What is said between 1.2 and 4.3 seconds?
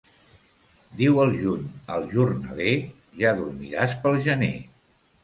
el juny al jornaler: ja dormiràs pel